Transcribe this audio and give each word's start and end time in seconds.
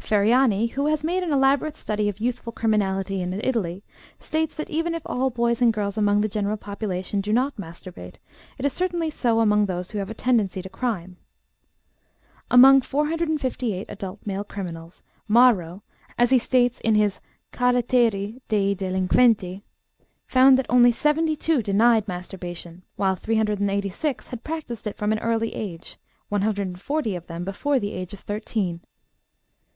Ferriani, 0.00 0.66
who 0.66 0.86
has 0.86 1.04
made 1.04 1.22
an 1.22 1.32
elaborate 1.32 1.76
study 1.76 2.08
of 2.08 2.18
youthful 2.18 2.52
criminality 2.52 3.22
in 3.22 3.32
Italy, 3.34 3.84
states 4.18 4.52
that 4.56 4.68
even 4.68 4.96
if 4.96 5.02
all 5.06 5.30
boys 5.30 5.62
and 5.62 5.72
girls 5.72 5.96
among 5.96 6.20
the 6.22 6.28
general 6.28 6.56
population 6.56 7.20
do 7.20 7.32
not 7.32 7.54
masturbate, 7.56 8.16
it 8.58 8.64
is 8.64 8.72
certainly 8.72 9.10
so 9.10 9.38
among 9.38 9.66
those 9.66 9.92
who 9.92 9.98
have 9.98 10.10
a 10.10 10.12
tendency 10.12 10.60
to 10.60 10.68
crime. 10.68 11.18
Among 12.50 12.80
458 12.80 13.86
adult 13.88 14.18
male 14.26 14.42
criminals, 14.42 15.04
Marro 15.28 15.82
(as 16.18 16.30
he 16.30 16.38
states 16.40 16.80
in 16.80 16.96
his 16.96 17.20
Caratteri 17.52 18.40
dei 18.48 18.74
Delinquenti) 18.74 19.62
found 20.26 20.58
that 20.58 20.66
only 20.68 20.90
72 20.90 21.62
denied 21.62 22.08
masturbation, 22.08 22.82
while 22.96 23.14
386 23.14 24.26
had 24.30 24.42
practiced 24.42 24.88
it 24.88 24.96
from 24.96 25.12
an 25.12 25.20
early 25.20 25.54
age, 25.54 25.96
140 26.28 27.14
of 27.14 27.26
them 27.28 27.44
before 27.44 27.78
the 27.78 27.92
age 27.92 28.12
of 28.12 28.18
thirteen. 28.18 28.80